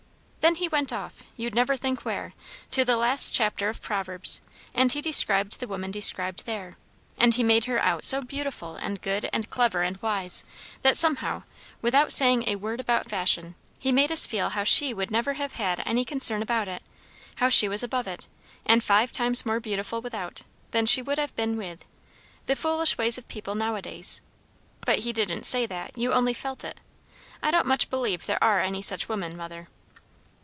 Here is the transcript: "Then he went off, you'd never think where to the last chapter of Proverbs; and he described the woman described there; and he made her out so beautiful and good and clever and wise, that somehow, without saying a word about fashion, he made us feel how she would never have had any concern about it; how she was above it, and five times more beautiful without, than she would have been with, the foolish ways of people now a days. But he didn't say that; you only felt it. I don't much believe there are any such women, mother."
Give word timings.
"Then 0.41 0.55
he 0.55 0.67
went 0.67 0.91
off, 0.91 1.21
you'd 1.37 1.53
never 1.53 1.77
think 1.77 2.03
where 2.03 2.33
to 2.71 2.83
the 2.83 2.97
last 2.97 3.31
chapter 3.31 3.69
of 3.69 3.79
Proverbs; 3.81 4.41
and 4.73 4.91
he 4.91 4.99
described 4.99 5.59
the 5.59 5.67
woman 5.67 5.91
described 5.91 6.45
there; 6.47 6.77
and 7.15 7.35
he 7.35 7.43
made 7.43 7.65
her 7.65 7.77
out 7.79 8.03
so 8.03 8.23
beautiful 8.23 8.75
and 8.75 9.03
good 9.03 9.29
and 9.31 9.51
clever 9.51 9.83
and 9.83 10.01
wise, 10.01 10.43
that 10.81 10.97
somehow, 10.97 11.43
without 11.83 12.11
saying 12.11 12.45
a 12.49 12.55
word 12.55 12.79
about 12.79 13.07
fashion, 13.07 13.53
he 13.77 13.91
made 13.91 14.11
us 14.11 14.25
feel 14.25 14.49
how 14.49 14.63
she 14.63 14.95
would 14.95 15.11
never 15.11 15.33
have 15.33 15.53
had 15.53 15.81
any 15.85 16.03
concern 16.03 16.41
about 16.41 16.67
it; 16.67 16.81
how 17.35 17.47
she 17.47 17.69
was 17.69 17.83
above 17.83 18.07
it, 18.07 18.27
and 18.65 18.83
five 18.83 19.11
times 19.11 19.45
more 19.45 19.59
beautiful 19.59 20.01
without, 20.01 20.41
than 20.71 20.87
she 20.87 21.03
would 21.03 21.19
have 21.19 21.35
been 21.35 21.55
with, 21.55 21.85
the 22.47 22.55
foolish 22.55 22.97
ways 22.97 23.19
of 23.19 23.27
people 23.27 23.53
now 23.53 23.75
a 23.75 23.81
days. 23.81 24.21
But 24.87 24.99
he 24.99 25.13
didn't 25.13 25.45
say 25.45 25.67
that; 25.67 25.95
you 25.95 26.11
only 26.11 26.33
felt 26.33 26.63
it. 26.63 26.79
I 27.43 27.51
don't 27.51 27.67
much 27.67 27.91
believe 27.91 28.25
there 28.25 28.43
are 28.43 28.59
any 28.59 28.81
such 28.81 29.07
women, 29.07 29.37
mother." 29.37 29.67